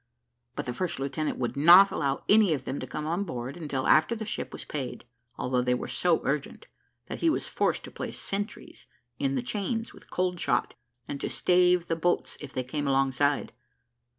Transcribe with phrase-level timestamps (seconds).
[0.55, 3.85] But the first lieutenant would not allow any of them to come on board until
[3.87, 5.05] after the ship was paid;
[5.37, 6.65] although they were so urgent,
[7.05, 8.87] that he was forced to place sentries
[9.19, 10.73] in the chains with cold shot,
[11.07, 13.53] to stave the boats if they came alongside.